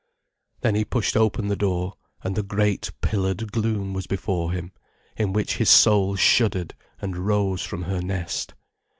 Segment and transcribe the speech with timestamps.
[0.61, 1.93] Then he pushed open the door,
[2.23, 4.71] and the great, pillared gloom was before him,
[5.15, 8.55] in which his soul shuddered and rose from her nest.